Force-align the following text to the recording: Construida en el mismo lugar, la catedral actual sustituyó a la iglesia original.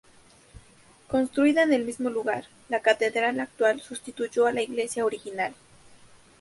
Construida 1.09 1.61
en 1.61 1.73
el 1.73 1.85
mismo 1.85 2.09
lugar, 2.09 2.45
la 2.69 2.79
catedral 2.81 3.39
actual 3.39 3.81
sustituyó 3.81 4.47
a 4.47 4.51
la 4.51 4.63
iglesia 4.63 5.05
original. 5.05 5.53